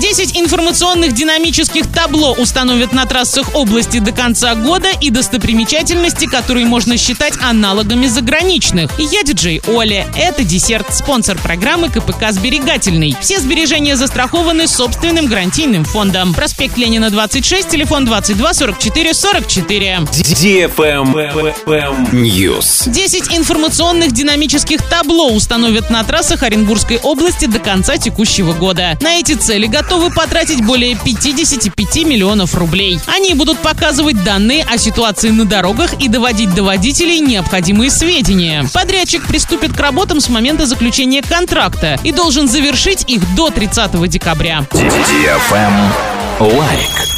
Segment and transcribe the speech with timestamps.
[0.00, 6.96] 10 информационных динамических табло установят на трассах области до конца года и достопримечательности, которые можно
[6.96, 8.90] считать аналогами заграничных.
[8.98, 10.06] Я диджей Оля.
[10.16, 13.14] Это десерт, спонсор программы КПК «Сберегательный».
[13.20, 16.32] Все сбережения застрахованы собственным гарантийным фондом.
[16.32, 19.98] Проспект Ленина, 26, телефон 22 44 44.
[22.12, 22.88] News.
[22.88, 28.96] 10 информационных динамических табло установят на трассах Оренбургской области до конца текущего года.
[29.02, 33.00] На эти цели готовы потратить более 55 миллионов рублей.
[33.06, 38.64] Они будут показывать данные о ситуации на дорогах и доводить до водителей необходимые сведения.
[38.72, 44.64] Подрядчик приступит к работам с момента заключения контракта и должен завершить их до 30 декабря.
[46.38, 47.09] Лайк.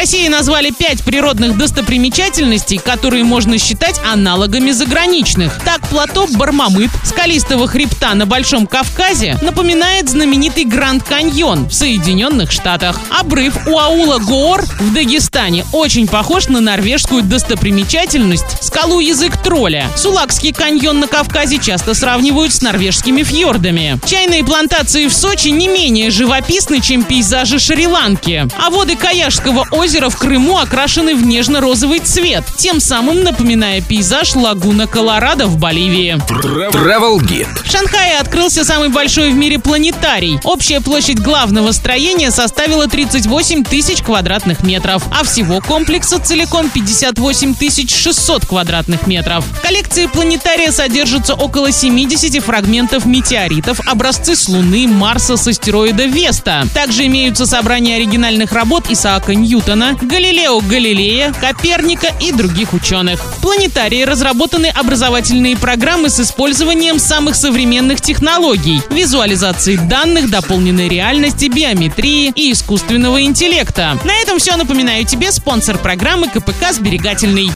[0.00, 5.60] России назвали пять природных достопримечательностей, которые можно считать аналогами заграничных.
[5.62, 12.98] Так, плато Бармамыт, скалистого хребта на Большом Кавказе, напоминает знаменитый Гранд Каньон в Соединенных Штатах.
[13.10, 19.90] Обрыв у аула Гоор в Дагестане очень похож на норвежскую достопримечательность скалу Язык тролля.
[19.96, 24.00] Сулакский каньон на Кавказе часто сравнивают с норвежскими фьордами.
[24.06, 28.48] Чайные плантации в Сочи не менее живописны, чем пейзажи Шри-Ланки.
[28.58, 34.86] А воды Каяшского озера в Крыму окрашены в нежно-розовый цвет, тем самым напоминая пейзаж лагуна
[34.86, 36.14] Колорадо в Боливии.
[36.28, 37.64] Travel Guide.
[37.64, 40.38] В Шанхае открылся самый большой в мире планетарий.
[40.44, 47.56] Общая площадь главного строения составила 38 тысяч квадратных метров, а всего комплекса целиком 58
[47.88, 49.44] 600 квадратных метров.
[49.44, 56.62] В коллекции планетария содержится около 70 фрагментов метеоритов, образцы с Луны, Марса, с астероида Веста.
[56.74, 63.20] Также имеются собрания оригинальных работ Исаака Ньютона, Ньютона, Галилео Галилея, Коперника и других ученых.
[63.20, 72.32] В планетарии разработаны образовательные программы с использованием самых современных технологий, визуализации данных, дополненной реальности, биометрии
[72.34, 73.98] и искусственного интеллекта.
[74.04, 74.56] На этом все.
[74.56, 77.48] Напоминаю тебе спонсор программы КПК «Сберегательный».